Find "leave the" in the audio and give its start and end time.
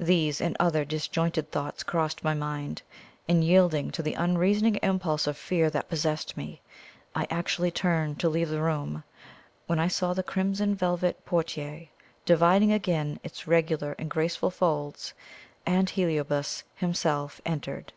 8.28-8.60